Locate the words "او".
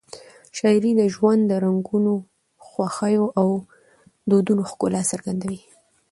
3.39-3.47